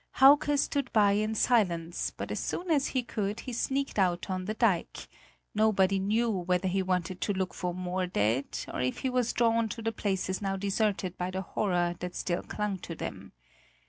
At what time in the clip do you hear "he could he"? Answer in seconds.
2.87-3.53